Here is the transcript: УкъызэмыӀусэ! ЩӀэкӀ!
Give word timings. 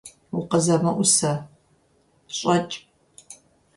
УкъызэмыӀусэ! 0.37 1.33
ЩӀэкӀ! 2.37 2.75